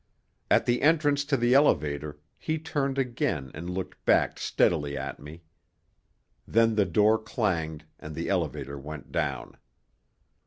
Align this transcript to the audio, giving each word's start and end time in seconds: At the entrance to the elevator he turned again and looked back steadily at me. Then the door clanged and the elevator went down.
At 0.49 0.65
the 0.65 0.81
entrance 0.81 1.23
to 1.25 1.37
the 1.37 1.53
elevator 1.53 2.17
he 2.39 2.57
turned 2.57 2.97
again 2.97 3.51
and 3.53 3.69
looked 3.69 4.03
back 4.03 4.39
steadily 4.39 4.97
at 4.97 5.19
me. 5.19 5.43
Then 6.47 6.73
the 6.73 6.85
door 6.87 7.19
clanged 7.19 7.85
and 7.99 8.15
the 8.15 8.27
elevator 8.27 8.79
went 8.79 9.11
down. 9.11 9.57